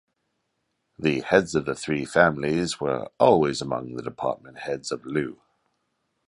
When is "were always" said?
2.79-3.61